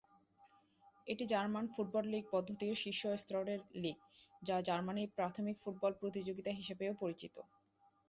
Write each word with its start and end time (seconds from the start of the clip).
এটি 1.07 1.23
German 1.31 1.65
football 1.73 2.05
league 2.05 2.23
পদ্ধতির 2.31 2.73
শীর্ষ 2.75 3.01
স্তরের 3.17 3.59
লীগ, 3.83 3.97
যা 4.41 4.55
জার্মানির 4.67 5.13
প্রাথমিক 5.17 5.55
ফুটবল 5.63 5.91
প্রতিযোগিতা 6.01 6.51
হিসেবেও 6.59 6.93
পরিচিত। 7.01 7.35